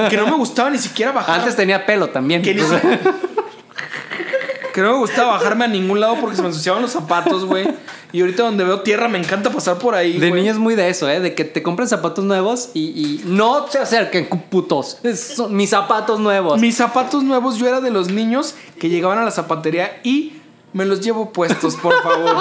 [0.09, 1.39] que no me gustaba ni siquiera bajar.
[1.39, 2.41] Antes tenía pelo también.
[2.41, 2.67] que, ni si-
[4.73, 7.67] que no me gustaba bajarme a ningún lado porque se me ensuciaban los zapatos, güey.
[8.13, 10.89] Y ahorita donde veo tierra me encanta pasar por ahí, De niño es muy de
[10.89, 11.19] eso, ¿eh?
[11.19, 14.99] De que te compran zapatos nuevos y, y no se acerquen, putos.
[15.03, 16.59] Es- son mis zapatos nuevos.
[16.61, 20.36] Mis zapatos nuevos, yo era de los niños que llegaban a la zapatería y
[20.73, 22.35] me los llevo puestos, por favor.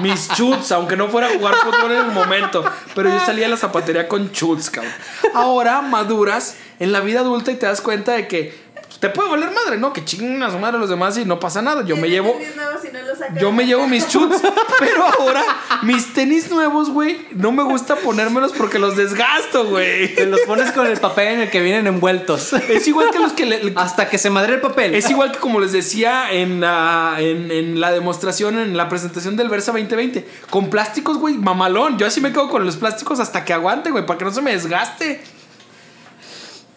[0.00, 2.64] Mis chuts, aunque no fuera a jugar fútbol en el momento.
[2.94, 4.92] Pero yo salía a la zapatería con chuts, cabrón.
[5.34, 8.67] Ahora maduras en la vida adulta y te das cuenta de que
[9.00, 9.92] te puede valer madre, ¿no?
[9.92, 11.84] Que chinguen a su madre los demás y no pasa nada.
[11.84, 12.32] Yo me llevo.
[12.32, 13.18] tenis nuevos y no los.
[13.40, 14.40] Yo me llevo mis chuts,
[14.80, 15.44] pero ahora
[15.82, 20.14] mis tenis nuevos, güey, no me gusta ponérmelos porque los desgasto, güey.
[20.16, 22.52] Te los pones con el papel en el que vienen envueltos.
[22.54, 24.94] Es igual que los que le, Hasta que se madre el papel.
[24.94, 29.36] Es igual que como les decía en la, en, en la demostración, en la presentación
[29.36, 30.26] del Versa 2020.
[30.50, 31.98] Con plásticos, güey, mamalón.
[31.98, 34.42] Yo así me quedo con los plásticos hasta que aguante, güey, para que no se
[34.42, 35.20] me desgaste.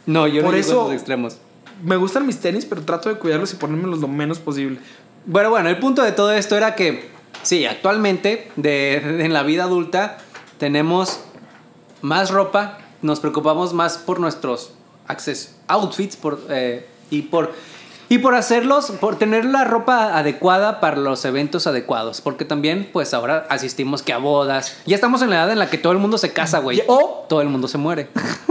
[0.05, 1.37] No, yo Por no llego a eso- esos extremos.
[1.83, 4.79] Me gustan mis tenis, pero trato de cuidarlos y ponérmelos lo menos posible.
[5.25, 7.09] Bueno, bueno, el punto de todo esto era que,
[7.43, 10.17] sí, actualmente, de, de- en la vida adulta,
[10.57, 11.19] tenemos
[12.01, 14.73] más ropa, nos preocupamos más por nuestros
[15.07, 17.53] accesos, outfits, por, eh, y por...
[18.09, 22.19] Y por hacerlos, por tener la ropa adecuada para los eventos adecuados.
[22.19, 24.75] Porque también, pues ahora asistimos que a bodas.
[24.85, 26.83] Ya estamos en la edad en la que todo el mundo se casa, güey.
[26.87, 28.09] O todo el mundo se muere.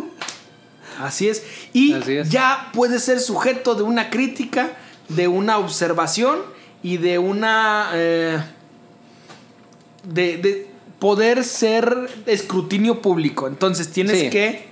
[1.05, 1.43] Así es.
[1.73, 2.31] Y Así es.
[2.31, 4.73] ya puede ser sujeto de una crítica,
[5.09, 6.39] de una observación
[6.83, 7.91] y de una.
[7.95, 8.43] eh,
[10.05, 10.67] de, de
[10.99, 13.47] poder ser escrutinio público.
[13.47, 14.31] Entonces tienes Sí.
[14.31, 14.69] que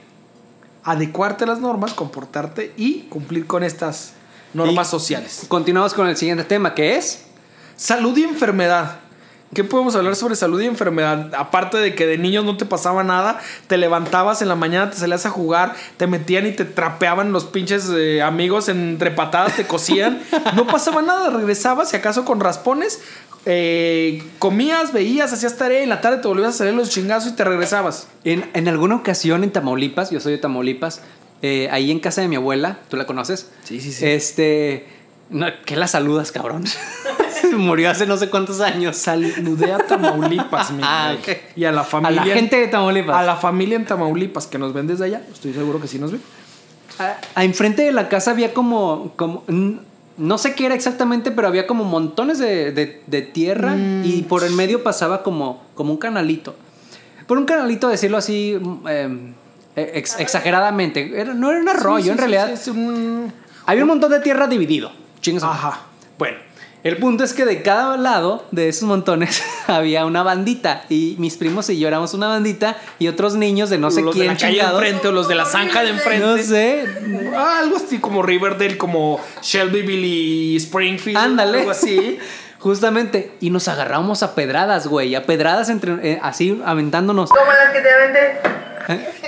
[0.85, 4.13] adecuarte a las normas, comportarte y cumplir con estas
[4.55, 5.43] normas Y- sociales.
[5.49, 7.25] Continuamos con el siguiente tema, que es...
[7.77, 9.01] Salud y enfermedad.
[9.55, 11.33] ¿Qué podemos hablar sobre salud y enfermedad?
[11.35, 14.99] Aparte de que de niños no te pasaba nada, te levantabas en la mañana, te
[14.99, 19.67] salías a jugar, te metían y te trapeaban los pinches eh, amigos entre patadas, te
[19.67, 20.21] cosían.
[20.55, 23.01] No pasaba nada, regresabas, si acaso con raspones,
[23.47, 27.33] eh, comías, veías, hacías tarea y en la tarde te volvías a salir los chingazos
[27.33, 28.09] y te regresabas.
[28.25, 31.01] En, en alguna ocasión en Tamaulipas, yo soy de Tamaulipas,
[31.41, 33.51] eh, ahí en casa de mi abuela, ¿tú la conoces?
[33.65, 34.07] Sí, sí, sí.
[34.07, 34.87] Este.
[35.31, 36.65] No, ¿Qué la saludas, cabrón?
[37.57, 38.97] Murió hace no sé cuántos años.
[38.97, 41.15] Saludé a Tamaulipas, mi Ah.
[41.57, 42.25] Y a la A familia.
[42.25, 43.17] la gente de Tamaulipas.
[43.17, 45.23] A la familia en Tamaulipas que nos ven desde allá.
[45.33, 46.21] Estoy seguro que sí nos ven.
[46.99, 49.45] A- a enfrente de la casa había como, como
[50.17, 54.03] no sé qué era exactamente, pero había como montones de, de- de tierra Mm.
[54.05, 56.57] y por el medio pasaba como, como un canalito.
[57.29, 59.35] Por un canalito, decirlo así, em,
[59.77, 61.21] ex- exageradamente.
[61.21, 62.47] Era- no era un arroyo, Sí, sí, en sí, realidad.
[62.49, 63.33] sí, es un-
[63.67, 64.91] Había un montón de tierra dividido.
[65.21, 65.45] Chingas.
[65.45, 65.83] Ajá.
[66.19, 66.39] Bueno,
[66.85, 71.37] el punto es que de cada lado de esos montones había una bandita y mis
[71.37, 74.35] primos y yo éramos una bandita y otros niños de no sé los quién de
[74.35, 76.27] la calle de enfrente o los de la zanja de enfrente.
[76.27, 76.87] No sé,
[77.35, 81.19] Ah, algo así como Riverdale, como Shelbyville y Springfield.
[81.19, 81.61] Ándale.
[81.61, 82.19] Algo así.
[82.59, 87.31] Justamente, y nos agarramos a pedradas, güey, a pedradas entre eh, así aventándonos.
[87.31, 88.68] Como las que te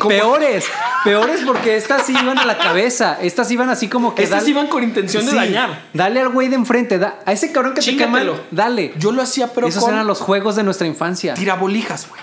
[0.09, 0.65] Peores,
[1.05, 4.51] peores porque estas sí iban a la cabeza, estas iban así como que Estas dale-
[4.51, 5.83] iban con intención de Sí, dañar.
[5.93, 8.33] Dale al güey de enfrente, da- a ese cabrón que te Chingatelo.
[8.35, 8.95] quema, dale.
[8.99, 11.35] Yo lo hacía, pero Esos con eran los juegos de nuestra infancia.
[11.35, 12.21] tirabolijas, güey.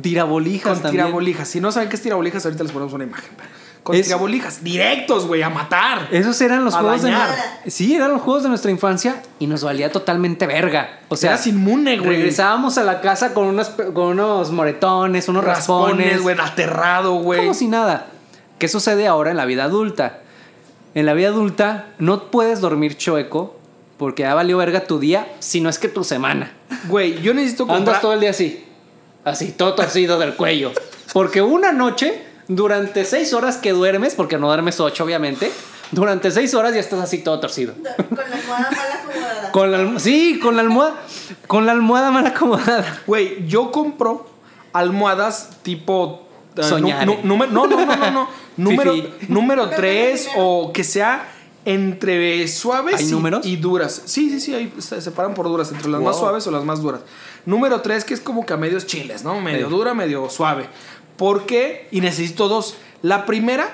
[0.00, 1.04] Tirabolijas Con también.
[1.04, 1.48] tirabolijas.
[1.48, 3.30] Si no saben qué es tirabolijas, ahorita les ponemos una imagen.
[3.88, 4.62] Con Es- tirabolijas.
[4.62, 6.08] Directos, güey, a matar.
[6.12, 7.30] Esos eran los juegos dañar.
[7.64, 11.00] de Sí, eran los juegos de nuestra infancia y nos valía totalmente verga.
[11.08, 12.10] O sea, Eras inmune, güey.
[12.10, 17.40] regresábamos a la casa con unos, con unos moretones, unos raspones, Raspones, güey, aterrado, güey.
[17.40, 18.08] como si nada.
[18.58, 20.18] ¿Qué sucede ahora en la vida adulta?
[20.94, 23.56] En la vida adulta no puedes dormir chueco
[23.96, 26.52] porque ya valió verga tu día, si no es que tu semana.
[26.88, 27.78] Güey, yo necesito comprar.
[27.88, 28.66] Andas todo el día así,
[29.24, 30.72] así, todo torcido del cuello.
[31.14, 35.50] Porque una noche, durante seis horas que duermes, porque no duermes ocho, obviamente,
[35.90, 37.74] durante seis horas ya estás así todo torcido.
[37.74, 39.52] Con la almohada mal acomodada.
[39.52, 40.94] Con la, alm- sí, con la almohada,
[41.46, 43.02] con la almohada mal acomodada.
[43.06, 44.28] Güey, yo compro
[44.74, 46.28] almohadas tipo.
[46.56, 48.28] nu- nu- número- no, no, no, no, no.
[48.58, 48.94] número,
[49.28, 51.28] número 3 o que sea
[51.64, 53.46] entre suaves ¿Hay y, números?
[53.46, 54.02] y duras.
[54.06, 56.20] Sí, sí, sí, ahí se separan por duras, entre las más Wow.
[56.24, 57.00] suaves o las más duras.
[57.46, 59.40] Número 3, que es como que a medios chiles, ¿no?
[59.40, 59.72] Medio Sí.
[59.72, 60.68] dura, medio suave.
[61.18, 61.88] ¿Por qué?
[61.90, 62.76] Y necesito dos.
[63.02, 63.68] La primera,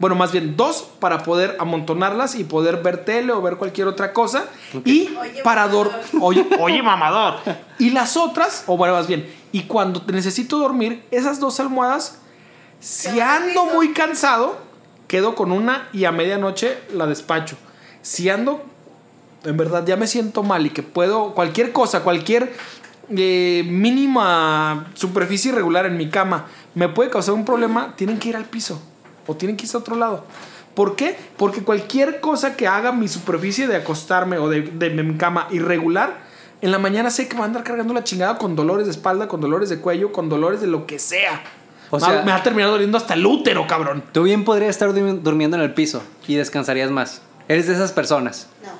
[0.00, 4.12] bueno, más bien dos para poder amontonarlas y poder ver tele o ver cualquier otra
[4.12, 4.46] cosa.
[4.84, 5.96] Y Oye, para dormir.
[6.12, 6.22] mamador.
[6.22, 7.34] Oye, oye, mamador.
[7.78, 12.18] Y las otras, o bueno, más bien, y cuando necesito dormir, esas dos almohadas,
[12.80, 14.58] si ando muy cansado,
[15.06, 17.56] quedo con una y a medianoche la despacho.
[18.02, 18.62] Si ando,
[19.44, 22.52] en verdad, ya me siento mal y que puedo, cualquier cosa, cualquier
[23.16, 26.46] eh, mínima superficie irregular en mi cama
[26.78, 28.80] me puede causar un problema, tienen que ir al piso
[29.26, 30.24] o tienen que irse a otro lado.
[30.74, 31.16] ¿Por qué?
[31.36, 36.18] Porque cualquier cosa que haga mi superficie de acostarme o de, de mi cama irregular,
[36.60, 38.92] en la mañana sé que me va a andar cargando la chingada con dolores de
[38.92, 41.42] espalda, con dolores de cuello, con dolores de lo que sea.
[41.90, 44.04] O Me va- sea- me va a terminar doliendo hasta el útero, cabrón.
[44.12, 47.22] Tú bien podrías estar durmi- durmiendo en el piso y descansarías más.
[47.48, 48.46] Eres de esas personas.
[48.62, 48.70] No.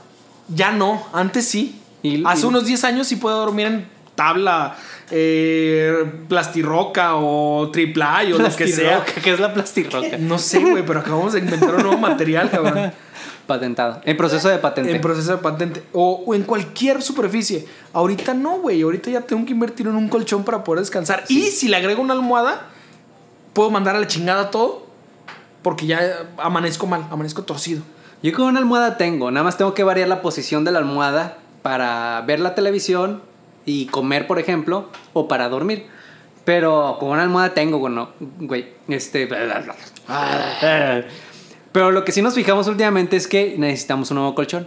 [0.54, 1.80] Ya no, antes sí.
[2.02, 4.74] Y- Hace y- unos 10 años sí puedo dormir en tabla,
[5.12, 9.04] eh, plastirroca o triple A o lo que sea.
[9.04, 10.18] ¿Qué es la plastirroca?
[10.18, 12.92] No sé, güey, pero acabamos de inventar un nuevo material, cabrón.
[13.46, 14.00] Patentado.
[14.04, 14.90] En proceso de patente.
[14.90, 15.84] En proceso de patente.
[15.92, 17.64] O, o en cualquier superficie.
[17.92, 18.82] Ahorita no, güey.
[18.82, 21.24] Ahorita ya tengo que invertir en un colchón para poder descansar.
[21.28, 22.66] Y si le agrego una almohada,
[23.52, 24.88] puedo mandar a la chingada todo.
[25.62, 27.82] Porque ya amanezco mal, amanezco torcido.
[28.22, 31.38] Yo con una almohada tengo, nada más tengo que variar la posición de la almohada
[31.62, 33.22] para ver la televisión
[33.68, 35.86] y comer, por ejemplo, o para dormir.
[36.44, 39.28] Pero con una almohada tengo, bueno, güey, este...
[41.72, 44.66] Pero lo que sí nos fijamos últimamente es que necesitamos un nuevo colchón.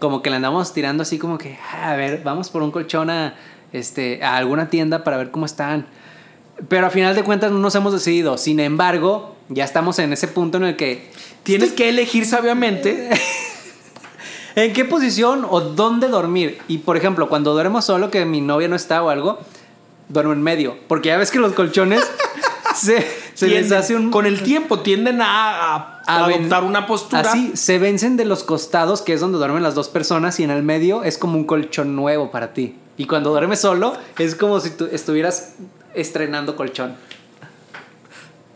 [0.00, 3.08] Como que le andamos tirando así como que, "Ah, a ver, vamos por un colchón
[3.10, 3.34] a,
[3.72, 5.86] este, a alguna tienda para ver cómo están.
[6.68, 8.36] Pero a final de cuentas no nos hemos decidido.
[8.38, 11.08] Sin embargo, ya estamos en ese punto en el que
[11.44, 13.08] Tienes que elegir sabiamente.
[14.56, 16.58] ¿En qué posición o dónde dormir?
[16.66, 19.38] Y por ejemplo, cuando duermo solo, que mi novia no está o algo,
[20.08, 20.76] duermo en medio.
[20.88, 22.00] Porque ya ves que los colchones
[22.74, 24.10] se, se les tienden- hace un.
[24.10, 27.20] Con el tiempo tienden a, a- a a ven- adoptar una postura.
[27.30, 30.50] Así, se vencen de los costados, que es donde duermen las dos personas, y en
[30.50, 32.76] el medio es como un colchón nuevo para ti.
[32.96, 35.56] Y cuando duermes solo, es como si tú estuvieras
[35.94, 36.94] estrenando colchón.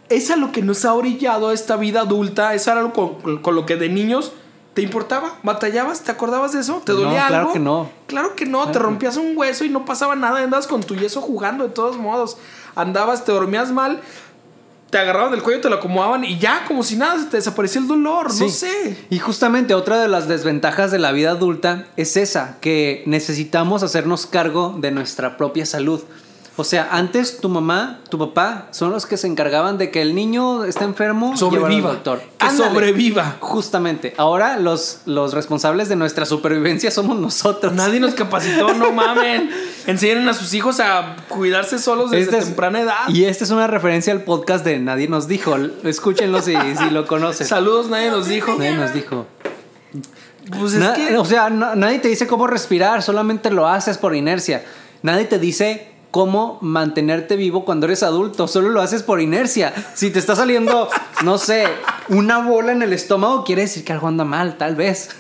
[0.09, 2.55] Es a lo que nos ha orillado esta vida adulta.
[2.55, 4.33] Es algo con, con lo que de niños
[4.75, 5.33] te importaba.
[5.43, 6.03] ¿Batallabas?
[6.03, 6.83] ¿Te acordabas de eso?
[6.85, 7.53] ¿Te No, dolía claro algo?
[7.53, 7.91] que no.
[8.07, 8.71] Claro que no.
[8.71, 10.43] te rompías un hueso y no pasaba nada.
[10.43, 12.37] Andabas con tu yeso jugando de todos modos.
[12.77, 14.01] Andabas, te dormías mal.
[14.91, 17.81] te agarraban del cuello, te lo acomodaban y ya, como si nada, se te desaparecía
[17.81, 19.07] el dolor, no sé.
[19.09, 24.27] Y justamente otra de las desventajas de la vida adulta es esa, que necesitamos hacernos
[24.27, 26.01] cargo de nuestra propia salud.
[26.61, 30.15] O sea, antes tu mamá, tu papá son los que se encargaban de que el
[30.15, 31.89] niño está enfermo, Sobreviva.
[31.91, 32.21] al doctor.
[32.39, 32.71] Que Ándale.
[32.71, 33.37] sobreviva.
[33.41, 34.15] Justamente.
[34.19, 37.73] Ahora los, los responsables de nuestra supervivencia somos nosotros.
[37.73, 39.51] Nadie nos capacitó, no mamen.
[39.87, 43.09] Enseñen a sus hijos a cuidarse solos desde Este es- temprana edad.
[43.09, 45.57] Y esta es una referencia al podcast de Nadie nos dijo.
[45.85, 47.47] Escúchenlo si, si lo conocen.
[47.47, 48.55] Saludos, nadie nos dijo.
[48.59, 49.27] Nadie nos dijo.
[50.59, 53.99] Pues es Na- que O sea, na- nadie te dice cómo respirar, solamente lo haces
[53.99, 54.65] por inercia.
[55.03, 59.73] Nadie te dice cómo mantenerte vivo cuando eres adulto, solo lo haces por inercia.
[59.95, 60.89] Si te está saliendo,
[61.25, 61.65] no sé,
[62.09, 65.11] una bola en el estómago, quiere decir que algo anda mal, tal vez.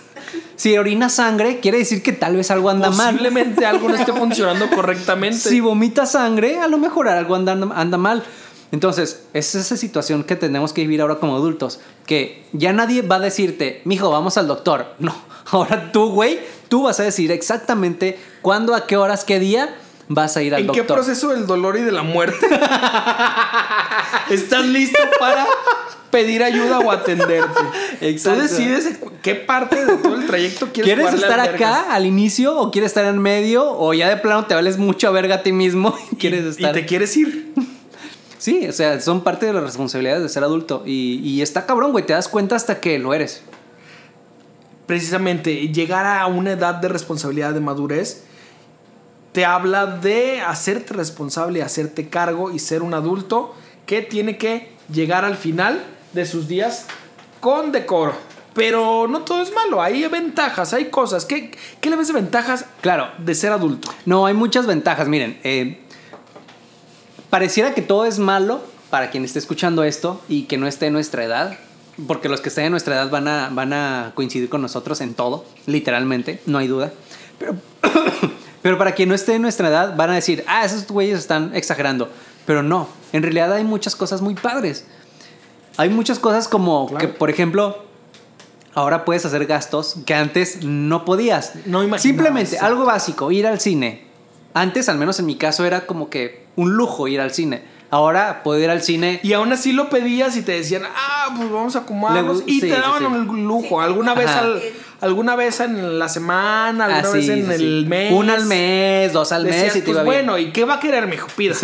[0.57, 3.14] Si orinas sangre, quiere decir que tal vez algo anda mal.
[3.14, 5.38] posiblemente algo no esté funcionando correctamente.
[5.38, 8.22] Si vomitas sangre, a lo mejor algo anda, anda mal.
[8.72, 11.81] Entonces, es esa situación que tenemos que vivir ahora como adultos.
[12.07, 14.94] Que ya nadie va a decirte, mijo, vamos al doctor.
[14.98, 15.14] No,
[15.50, 19.74] ahora tú, güey, tú vas a decir exactamente cuándo, a qué horas, qué día
[20.12, 20.96] vas a ir al ¿En qué doctor.
[20.99, 22.46] proceso del dolor y de la muerte
[24.31, 25.46] estás listo para
[26.11, 27.61] pedir ayuda o atenderte?
[28.01, 28.38] Exacto.
[28.40, 32.70] Tú decides qué parte de todo el trayecto quieres ¿Quieres estar acá al inicio o
[32.73, 35.53] quieres estar en medio o ya de plano te vales mucho a verga a ti
[35.53, 36.77] mismo y quieres Y- estar?
[36.77, 37.53] Y te quieres ir.
[38.38, 41.92] Sí, o sea, son parte de las responsabilidades de ser adulto y, y está cabrón,
[41.92, 43.42] güey, te das cuenta hasta que lo eres.
[44.87, 48.25] Precisamente, llegar a una edad de responsabilidad, de madurez,
[49.33, 53.55] te habla de hacerte responsable, hacerte cargo y ser un adulto
[53.87, 56.87] que tiene que llegar al final de sus días
[57.40, 58.14] con decoro.
[58.55, 61.25] Pero no todo es malo, hay ventajas, hay cosas.
[61.25, 63.93] ¿Qué, qué le ves de ventajas Claro, de ser adulto?
[64.07, 65.07] No, hay muchas ventajas.
[65.07, 65.81] Miren, eh,
[67.31, 70.95] pareciera que todo es malo para quien esté escuchando esto y que no esté en
[70.95, 71.57] nuestra edad,
[72.09, 75.14] porque los que estén en nuestra edad van a, van a coincidir con nosotros en
[75.14, 76.93] todo, literalmente, no hay duda.
[77.38, 77.55] Pero,
[78.62, 81.55] pero para quien no esté en nuestra edad van a decir, ah, esos güeyes están
[81.55, 82.11] exagerando.
[82.46, 84.85] Pero no, en realidad hay muchas cosas muy padres.
[85.77, 87.01] Hay muchas cosas como Claro.
[87.01, 87.85] que, por ejemplo,
[88.75, 91.55] ahora puedes hacer gastos que antes no podías.
[91.66, 92.03] No imaginabas.
[92.03, 94.07] Simplemente algo básico, ir al cine.
[94.53, 97.62] Antes, al menos en mi caso, era como que un lujo ir al cine.
[97.90, 99.18] Ahora puedo ir al cine.
[99.24, 102.38] Y aún así lo pedías y te decían, ah, pues vamos a acomodarnos.
[102.46, 103.05] Le- Y sí, te daban sí.
[103.07, 103.81] un lujo.
[103.81, 104.40] Alguna vez, Ajá.
[104.40, 104.62] al-
[105.00, 107.64] alguna vez en la semana, alguna Ah, sí, vez en sí, sí.
[107.64, 108.12] el mes.
[108.12, 110.26] Una al mes, dos al Decías, mes y te pues iba bien.
[110.26, 111.26] bueno, ¿y qué va a querer, mijo?
[111.37, 111.55] Pida.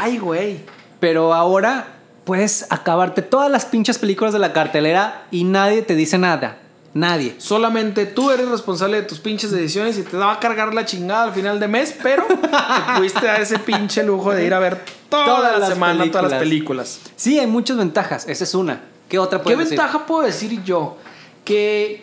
[0.00, 0.60] Ay, güey.
[0.98, 1.88] Pero ahora
[2.24, 6.56] puedes acabarte todas las pinches películas de la cartelera y nadie te dice nada.
[6.92, 7.36] Nadie.
[7.38, 11.24] Solamente tú eres responsable de tus pinches decisiones y te va a cargar la chingada
[11.24, 12.36] al final de mes, pero te
[12.96, 16.30] pudiste dar ese pinche lujo de ir a ver toda Todas la las semana todas
[16.30, 17.00] las películas.
[17.14, 18.26] Sí, hay muchas ventajas.
[18.28, 18.80] Esa es una.
[19.08, 19.78] ¿Qué otra ¿Qué puedes decir?
[19.78, 20.96] ventaja puedo decir yo?
[21.44, 22.02] Que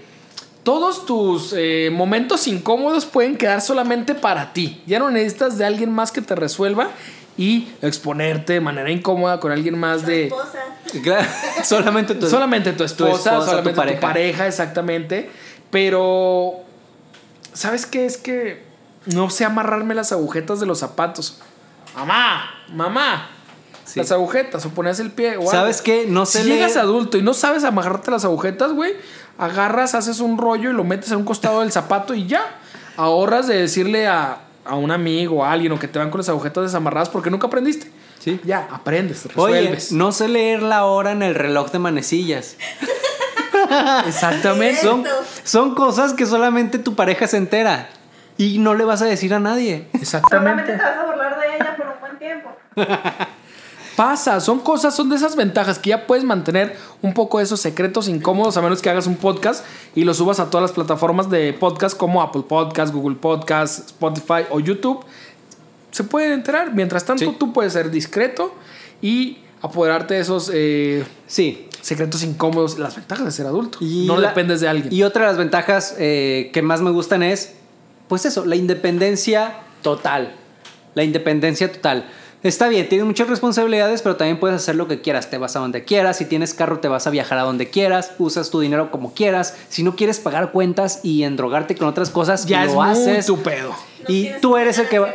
[0.63, 4.81] todos tus eh, momentos incómodos pueden quedar solamente para ti.
[4.85, 6.89] Ya no necesitas de alguien más que te resuelva
[7.37, 10.23] y exponerte de manera incómoda con alguien más Tu de...
[10.25, 10.59] esposa.
[11.03, 11.27] Claro,
[11.63, 14.01] solamente tu, solamente tu esposa, solamente tu pareja.
[14.01, 14.47] pareja.
[14.47, 15.29] exactamente.
[15.69, 16.53] Pero,
[17.53, 18.05] ¿sabes qué?
[18.05, 18.63] Es que
[19.05, 21.39] no sé amarrarme las agujetas de los zapatos.
[21.95, 23.29] Mamá, mamá.
[23.85, 23.99] Sí.
[23.99, 25.37] Las agujetas, o pones el pie.
[25.37, 25.51] o algo.
[25.51, 26.05] ¿Sabes qué?
[26.07, 28.93] No sé Si llegas adulto y no sabes amarrarte las agujetas, güey,
[29.37, 32.43] agarras, haces un rollo y lo metes en un costado del zapato y ya.
[32.97, 36.19] Ahorras de decirle a, a un amigo o a alguien o que te van con
[36.19, 37.91] las agujetas desamarradas porque nunca aprendiste.
[38.19, 38.39] Sí.
[38.43, 42.57] Ya, aprendes, Oye, no sé leer la hora en el reloj de manecillas.
[44.07, 44.81] Exactamente.
[44.81, 45.03] Son,
[45.43, 47.89] son cosas que solamente tu pareja se entera.
[48.37, 49.87] Y no le vas a decir a nadie.
[49.91, 50.71] Solamente Exactamente.
[50.73, 52.49] te vas a burlar de ella por un buen tiempo.
[53.97, 58.07] Pasa, son cosas, son de esas ventajas que ya puedes mantener un poco esos secretos
[58.07, 61.51] incómodos a menos que hagas un podcast y lo subas a todas las plataformas de
[61.53, 65.03] podcast como Apple Podcast, Google Podcast, Spotify o YouTube.
[65.89, 66.75] Se pueden enterar.
[66.75, 67.35] Mientras tanto, Sí.
[67.39, 68.53] tú puedes ser discreto
[69.01, 71.67] y apoderarte de esos eh, Sí.
[71.81, 72.77] secretos incómodos.
[72.77, 73.79] Las ventajas de ser adulto.
[73.81, 74.93] Y no la- dependes de alguien.
[74.93, 77.55] Y otra de las ventajas eh, que más me gustan es,
[78.07, 80.35] pues eso, la independencia total.
[80.93, 82.05] La independencia total.
[82.47, 85.29] Está bien, tienes muchas responsabilidades, pero también puedes hacer lo que quieras.
[85.29, 86.17] Te vas a donde quieras.
[86.17, 88.13] Si tienes carro, te vas a viajar a donde quieras.
[88.19, 89.55] Usas tu dinero como quieras.
[89.67, 93.25] Si no quieres pagar cuentas y endrogarte con otras cosas, ya lo es muy haces.
[93.25, 93.75] tu pedo.
[94.07, 95.13] y tú eres el que va...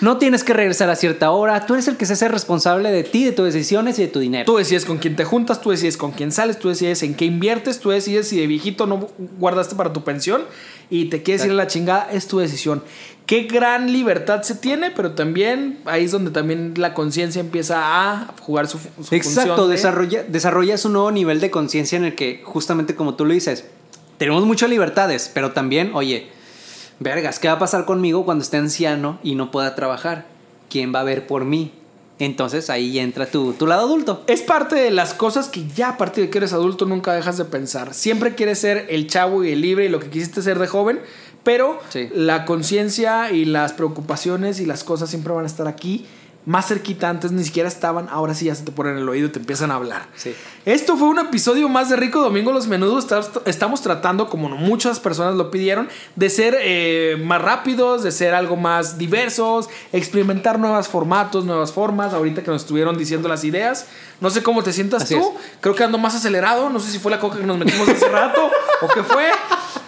[0.00, 3.04] No tienes que regresar a cierta hora, tú eres el que se hace responsable de
[3.04, 4.44] ti, de tus decisiones y de tu dinero.
[4.46, 7.26] Tú decides con quién te juntas, tú decides con quién sales, tú decides en qué
[7.26, 10.42] inviertes, tú decides si de viejito no guardaste para tu pensión
[10.88, 12.82] y te quieres ir a la chingada, es tu decisión.
[13.26, 17.76] Qué gran libertad se tiene, pero también ahí es donde también la conciencia empieza
[18.10, 22.14] a jugar su, su Exacto, de- desarrolla, desarrollas un nuevo nivel de conciencia en el
[22.16, 23.66] que, justamente como tú lo dices,
[24.18, 26.28] tenemos muchas libertades, pero también, oye,
[27.00, 30.26] vergas, ¿qué va a pasar conmigo cuando esté anciano y no pueda trabajar?
[30.68, 31.72] ¿Quién va a ver por mí?
[32.18, 34.22] Entonces ahí entra tu, tu lado adulto.
[34.26, 37.38] Es parte de las cosas que ya a partir de que eres adulto nunca dejas
[37.38, 37.94] de pensar.
[37.94, 41.00] Siempre quieres ser el chavo y el libre y lo que quisiste ser de joven,
[41.42, 42.10] pero Sí.
[42.14, 46.04] la conciencia y las preocupaciones y las cosas siempre van a estar aquí.
[46.46, 49.26] Más cerquita antes ni siquiera estaban, ahora sí ya se te ponen en el oído
[49.28, 50.06] y te empiezan a hablar.
[50.16, 50.34] Sí.
[50.64, 53.06] Esto fue un episodio más de Rico Domingo Los Menudos.
[53.44, 58.56] Estamos- tratando, como muchas personas lo pidieron, de ser eh, más rápidos, de ser algo
[58.56, 62.14] más diversos, experimentar nuevos formatos, nuevas formas.
[62.14, 63.86] Ahorita que nos estuvieron diciendo las ideas.
[64.20, 65.20] No sé cómo te sientas Así tú.
[65.20, 65.46] es.
[65.60, 66.70] Creo que ando más acelerado.
[66.70, 69.30] No sé si fue la coca que nos metimos hace rato o qué fue.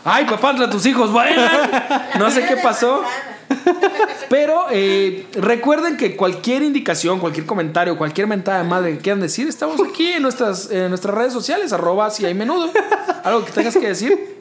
[0.05, 1.71] Ay, papá, entre tus hijos bailan.
[2.19, 3.03] No sé qué pasó.
[4.29, 9.47] Pero eh, recuerden que cualquier indicación, cualquier comentario, cualquier mentada de madre que quieran decir,
[9.49, 12.71] estamos aquí en nuestras, en nuestras redes sociales, arroba si hay menudo.
[13.25, 14.39] Algo que tengas que decir.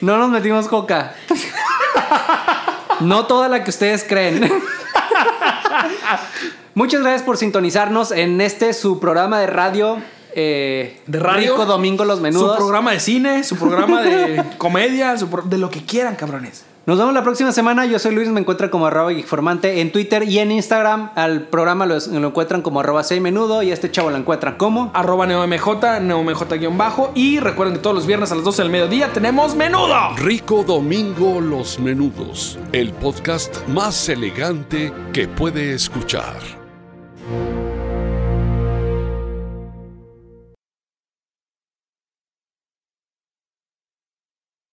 [0.00, 1.14] No nos metimos coca.
[3.00, 4.50] No toda la que ustedes creen.
[6.74, 9.98] Muchas gracias por sintonizarnos en este su programa de radio.
[10.34, 11.52] eh, De radio.
[11.52, 12.52] Rico Domingo Los Menudos.
[12.52, 16.64] Su programa de cine, su programa de comedia, su pro- de lo que quieran, cabrones.
[16.86, 17.84] Nos vemos la próxima semana.
[17.84, 21.10] Yo soy Luis, me encuentran como arroba geekformante en Twitter y en Instagram.
[21.16, 24.54] Al programa lo, lo encuentran como arroba seis menudo y a este chavo lo encuentran
[24.56, 24.92] como...
[24.94, 27.10] Arroba neomj, neomj-bajo.
[27.16, 30.14] Y recuerden que todos los viernes a las 12 del mediodía tenemos menudo.
[30.16, 36.36] Rico Domingo Los Menudos, el podcast más elegante que puede escuchar.